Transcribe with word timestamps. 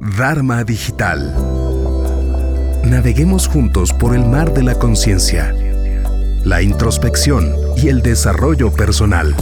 Dharma 0.00 0.64
Digital. 0.64 1.36
Naveguemos 2.84 3.46
juntos 3.46 3.92
por 3.92 4.14
el 4.16 4.24
mar 4.24 4.54
de 4.54 4.62
la 4.62 4.74
conciencia, 4.76 5.54
la 6.42 6.62
introspección 6.62 7.54
y 7.76 7.88
el 7.88 8.00
desarrollo 8.00 8.72
personal. 8.72 9.34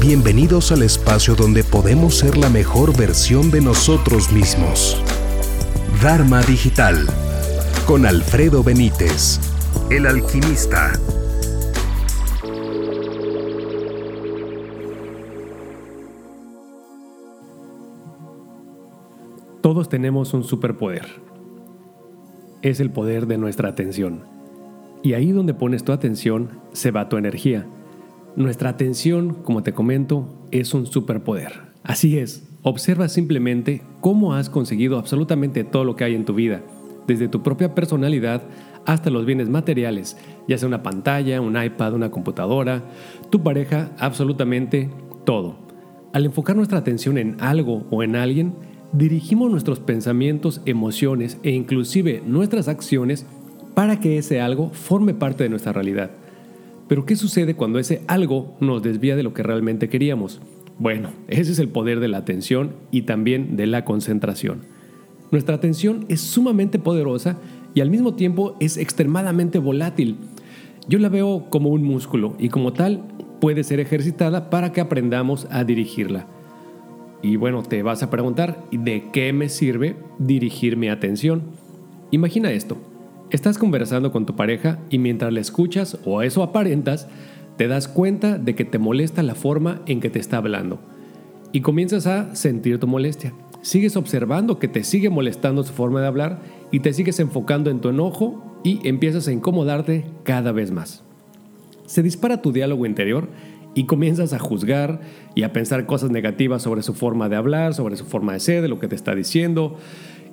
Bienvenidos 0.00 0.72
al 0.72 0.82
espacio 0.82 1.36
donde 1.36 1.62
podemos 1.62 2.18
ser 2.18 2.36
la 2.36 2.48
mejor 2.48 2.96
versión 2.96 3.52
de 3.52 3.60
nosotros 3.60 4.32
mismos. 4.32 5.00
Dharma 6.02 6.42
Digital 6.42 7.06
con 7.86 8.06
Alfredo 8.06 8.64
Benítez, 8.64 9.38
el 9.88 10.06
alquimista. 10.06 10.94
Todos 19.60 19.90
tenemos 19.90 20.32
un 20.32 20.42
superpoder. 20.42 21.06
Es 22.62 22.80
el 22.80 22.90
poder 22.90 23.26
de 23.26 23.36
nuestra 23.36 23.68
atención. 23.68 24.24
Y 25.02 25.12
ahí 25.12 25.32
donde 25.32 25.52
pones 25.52 25.84
tu 25.84 25.92
atención 25.92 26.48
se 26.72 26.90
va 26.90 27.10
tu 27.10 27.18
energía. 27.18 27.66
Nuestra 28.36 28.70
atención, 28.70 29.34
como 29.34 29.62
te 29.62 29.74
comento, 29.74 30.46
es 30.50 30.72
un 30.72 30.86
superpoder. 30.86 31.52
Así 31.82 32.16
es, 32.16 32.48
observa 32.62 33.08
simplemente 33.08 33.82
cómo 34.00 34.32
has 34.32 34.48
conseguido 34.48 34.98
absolutamente 34.98 35.62
todo 35.62 35.84
lo 35.84 35.94
que 35.94 36.04
hay 36.04 36.14
en 36.14 36.24
tu 36.24 36.32
vida, 36.32 36.62
desde 37.06 37.28
tu 37.28 37.42
propia 37.42 37.74
personalidad 37.74 38.42
hasta 38.86 39.10
los 39.10 39.26
bienes 39.26 39.50
materiales, 39.50 40.16
ya 40.48 40.56
sea 40.56 40.68
una 40.68 40.82
pantalla, 40.82 41.42
un 41.42 41.62
iPad, 41.62 41.92
una 41.92 42.10
computadora, 42.10 42.84
tu 43.28 43.42
pareja, 43.42 43.90
absolutamente 43.98 44.88
todo. 45.24 45.56
Al 46.14 46.24
enfocar 46.24 46.56
nuestra 46.56 46.78
atención 46.78 47.18
en 47.18 47.36
algo 47.40 47.86
o 47.90 48.02
en 48.02 48.16
alguien, 48.16 48.54
dirigimos 48.92 49.50
nuestros 49.50 49.80
pensamientos, 49.80 50.60
emociones 50.66 51.38
e 51.42 51.50
inclusive 51.50 52.22
nuestras 52.26 52.68
acciones 52.68 53.26
para 53.74 54.00
que 54.00 54.18
ese 54.18 54.40
algo 54.40 54.70
forme 54.70 55.14
parte 55.14 55.44
de 55.44 55.48
nuestra 55.48 55.72
realidad. 55.72 56.10
Pero 56.88 57.06
¿qué 57.06 57.14
sucede 57.14 57.54
cuando 57.54 57.78
ese 57.78 58.02
algo 58.08 58.56
nos 58.60 58.82
desvía 58.82 59.14
de 59.14 59.22
lo 59.22 59.32
que 59.32 59.44
realmente 59.44 59.88
queríamos? 59.88 60.40
Bueno, 60.78 61.10
ese 61.28 61.52
es 61.52 61.58
el 61.58 61.68
poder 61.68 62.00
de 62.00 62.08
la 62.08 62.18
atención 62.18 62.74
y 62.90 63.02
también 63.02 63.56
de 63.56 63.66
la 63.66 63.84
concentración. 63.84 64.62
Nuestra 65.30 65.54
atención 65.54 66.06
es 66.08 66.20
sumamente 66.20 66.78
poderosa 66.78 67.38
y 67.74 67.80
al 67.80 67.90
mismo 67.90 68.14
tiempo 68.14 68.56
es 68.58 68.76
extremadamente 68.76 69.60
volátil. 69.60 70.16
Yo 70.88 70.98
la 70.98 71.08
veo 71.08 71.46
como 71.50 71.68
un 71.68 71.84
músculo 71.84 72.34
y 72.38 72.48
como 72.48 72.72
tal 72.72 73.04
puede 73.40 73.62
ser 73.62 73.78
ejercitada 73.78 74.50
para 74.50 74.72
que 74.72 74.80
aprendamos 74.80 75.46
a 75.50 75.62
dirigirla. 75.62 76.26
Y 77.22 77.36
bueno, 77.36 77.62
te 77.62 77.82
vas 77.82 78.02
a 78.02 78.10
preguntar, 78.10 78.64
¿de 78.70 79.10
qué 79.12 79.32
me 79.32 79.48
sirve 79.48 79.96
dirigir 80.18 80.76
mi 80.76 80.88
atención? 80.88 81.42
Imagina 82.10 82.50
esto. 82.50 82.78
Estás 83.30 83.58
conversando 83.58 84.10
con 84.10 84.26
tu 84.26 84.34
pareja 84.34 84.78
y 84.90 84.98
mientras 84.98 85.32
le 85.32 85.40
escuchas 85.40 85.98
o 86.04 86.22
eso 86.22 86.42
aparentas, 86.42 87.08
te 87.56 87.68
das 87.68 87.88
cuenta 87.88 88.38
de 88.38 88.54
que 88.54 88.64
te 88.64 88.78
molesta 88.78 89.22
la 89.22 89.34
forma 89.34 89.82
en 89.86 90.00
que 90.00 90.10
te 90.10 90.18
está 90.18 90.38
hablando. 90.38 90.80
Y 91.52 91.60
comienzas 91.60 92.06
a 92.06 92.34
sentir 92.34 92.80
tu 92.80 92.86
molestia. 92.86 93.34
Sigues 93.60 93.96
observando 93.96 94.58
que 94.58 94.68
te 94.68 94.82
sigue 94.82 95.10
molestando 95.10 95.62
su 95.62 95.74
forma 95.74 96.00
de 96.00 96.06
hablar 96.06 96.40
y 96.70 96.80
te 96.80 96.94
sigues 96.94 97.20
enfocando 97.20 97.70
en 97.70 97.80
tu 97.80 97.90
enojo 97.90 98.42
y 98.64 98.80
empiezas 98.88 99.28
a 99.28 99.32
incomodarte 99.32 100.06
cada 100.24 100.52
vez 100.52 100.70
más. 100.70 101.04
Se 101.84 102.02
dispara 102.02 102.40
tu 102.40 102.52
diálogo 102.52 102.86
interior 102.86 103.28
y 103.74 103.84
comienzas 103.84 104.32
a 104.32 104.38
juzgar 104.38 105.00
y 105.34 105.42
a 105.42 105.52
pensar 105.52 105.86
cosas 105.86 106.10
negativas 106.10 106.62
sobre 106.62 106.82
su 106.82 106.94
forma 106.94 107.28
de 107.28 107.36
hablar, 107.36 107.74
sobre 107.74 107.96
su 107.96 108.04
forma 108.04 108.32
de 108.32 108.40
ser, 108.40 108.62
de 108.62 108.68
lo 108.68 108.78
que 108.78 108.88
te 108.88 108.96
está 108.96 109.14
diciendo, 109.14 109.76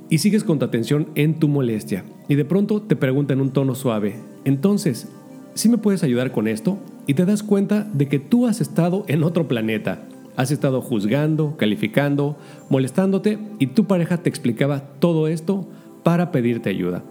y 0.09 0.19
sigues 0.19 0.43
con 0.43 0.59
tu 0.59 0.65
atención 0.65 1.09
en 1.15 1.39
tu 1.39 1.47
molestia. 1.47 2.05
Y 2.27 2.35
de 2.35 2.45
pronto 2.45 2.81
te 2.81 2.95
pregunta 2.95 3.33
en 3.33 3.41
un 3.41 3.51
tono 3.51 3.75
suave, 3.75 4.15
entonces, 4.45 5.07
¿sí 5.53 5.69
me 5.69 5.77
puedes 5.77 6.03
ayudar 6.03 6.31
con 6.31 6.47
esto? 6.47 6.77
Y 7.05 7.13
te 7.13 7.25
das 7.25 7.43
cuenta 7.43 7.87
de 7.93 8.07
que 8.07 8.19
tú 8.19 8.47
has 8.47 8.61
estado 8.61 9.05
en 9.07 9.23
otro 9.23 9.47
planeta. 9.47 10.03
Has 10.35 10.51
estado 10.51 10.81
juzgando, 10.81 11.57
calificando, 11.57 12.37
molestándote 12.69 13.39
y 13.59 13.67
tu 13.67 13.85
pareja 13.85 14.17
te 14.17 14.29
explicaba 14.29 14.81
todo 14.99 15.27
esto 15.27 15.67
para 16.03 16.31
pedirte 16.31 16.69
ayuda. 16.69 17.03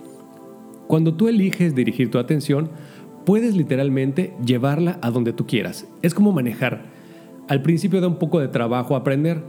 Cuando 0.87 1.15
tú 1.15 1.27
eliges 1.27 1.75
dirigir 1.75 2.11
tu 2.11 2.19
atención, 2.19 2.71
puedes 3.27 3.57
literalmente 3.57 4.33
llevarla 4.43 4.99
a 5.03 5.11
donde 5.11 5.35
tú 5.35 5.47
quieras. 5.47 5.87
Es 6.01 6.15
como 6.15 6.33
manejar. 6.33 6.85
Al 7.49 7.61
principio 7.61 8.01
da 8.01 8.07
un 8.07 8.19
poco 8.19 8.39
de 8.41 8.49
trabajo 8.49 8.95
aprender, 8.95 9.43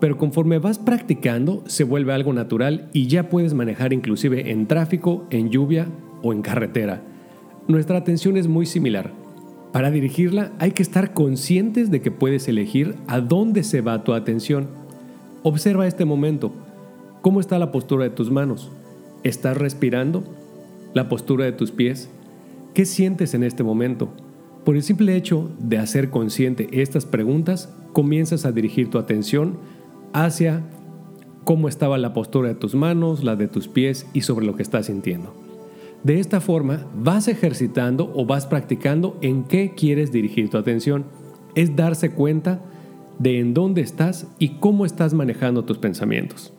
pero 0.00 0.16
conforme 0.16 0.58
vas 0.58 0.78
practicando 0.78 1.62
se 1.66 1.84
vuelve 1.84 2.14
algo 2.14 2.32
natural 2.32 2.88
y 2.92 3.06
ya 3.06 3.28
puedes 3.28 3.52
manejar 3.52 3.92
inclusive 3.92 4.50
en 4.50 4.66
tráfico, 4.66 5.26
en 5.30 5.50
lluvia 5.50 5.86
o 6.22 6.32
en 6.32 6.40
carretera. 6.40 7.02
Nuestra 7.68 7.98
atención 7.98 8.38
es 8.38 8.48
muy 8.48 8.64
similar. 8.64 9.12
Para 9.72 9.90
dirigirla 9.90 10.52
hay 10.58 10.70
que 10.70 10.82
estar 10.82 11.12
conscientes 11.12 11.90
de 11.90 12.00
que 12.00 12.10
puedes 12.10 12.48
elegir 12.48 12.94
a 13.08 13.20
dónde 13.20 13.62
se 13.62 13.82
va 13.82 14.04
tu 14.04 14.14
atención. 14.14 14.68
Observa 15.42 15.86
este 15.86 16.06
momento. 16.06 16.50
¿Cómo 17.20 17.40
está 17.40 17.58
la 17.58 17.72
postura 17.72 18.04
de 18.04 18.10
tus 18.10 18.30
manos? 18.30 18.70
¿Estás 19.22 19.58
respirando? 19.58 20.24
¿La 20.94 21.10
postura 21.10 21.44
de 21.44 21.52
tus 21.52 21.72
pies? 21.72 22.08
¿Qué 22.78 22.84
sientes 22.84 23.34
en 23.34 23.42
este 23.42 23.64
momento? 23.64 24.08
Por 24.64 24.76
el 24.76 24.84
simple 24.84 25.16
hecho 25.16 25.50
de 25.58 25.78
hacer 25.78 26.10
consciente 26.10 26.68
estas 26.80 27.06
preguntas, 27.06 27.74
comienzas 27.92 28.46
a 28.46 28.52
dirigir 28.52 28.88
tu 28.88 28.98
atención 28.98 29.58
hacia 30.12 30.62
cómo 31.42 31.66
estaba 31.66 31.98
la 31.98 32.12
postura 32.12 32.50
de 32.50 32.54
tus 32.54 32.76
manos, 32.76 33.24
la 33.24 33.34
de 33.34 33.48
tus 33.48 33.66
pies 33.66 34.06
y 34.12 34.20
sobre 34.20 34.46
lo 34.46 34.54
que 34.54 34.62
estás 34.62 34.86
sintiendo. 34.86 35.34
De 36.04 36.20
esta 36.20 36.40
forma 36.40 36.86
vas 36.94 37.26
ejercitando 37.26 38.12
o 38.14 38.26
vas 38.26 38.46
practicando 38.46 39.18
en 39.22 39.42
qué 39.42 39.74
quieres 39.76 40.12
dirigir 40.12 40.48
tu 40.48 40.56
atención. 40.56 41.04
Es 41.56 41.74
darse 41.74 42.12
cuenta 42.12 42.62
de 43.18 43.40
en 43.40 43.54
dónde 43.54 43.80
estás 43.80 44.28
y 44.38 44.50
cómo 44.60 44.86
estás 44.86 45.14
manejando 45.14 45.64
tus 45.64 45.78
pensamientos. 45.78 46.52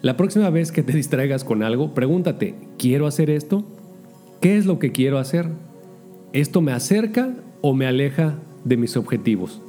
La 0.00 0.16
próxima 0.16 0.48
vez 0.48 0.72
que 0.72 0.82
te 0.82 0.92
distraigas 0.96 1.44
con 1.44 1.62
algo, 1.62 1.92
pregúntate, 1.92 2.54
¿quiero 2.78 3.06
hacer 3.06 3.28
esto? 3.28 3.66
¿Qué 4.40 4.56
es 4.56 4.64
lo 4.64 4.78
que 4.78 4.90
quiero 4.90 5.18
hacer? 5.18 5.48
¿Esto 6.32 6.62
me 6.62 6.72
acerca 6.72 7.34
o 7.60 7.74
me 7.74 7.86
aleja 7.86 8.36
de 8.64 8.78
mis 8.78 8.96
objetivos? 8.96 9.60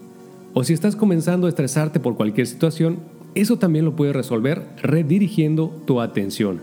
O 0.54 0.64
si 0.64 0.72
estás 0.72 0.96
comenzando 0.96 1.48
a 1.48 1.50
estresarte 1.50 2.00
por 2.00 2.16
cualquier 2.16 2.48
situación, 2.48 3.00
eso 3.36 3.58
también 3.58 3.84
lo 3.84 3.98
puedes 3.98 4.16
resolver 4.16 4.64
redirigiendo 4.82 5.76
tu 5.86 6.00
atención. 6.00 6.62